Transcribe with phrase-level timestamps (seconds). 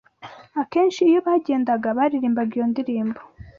[0.61, 3.21] Akenshi iyo bagendaga, baririmbaga iyo ndirimbo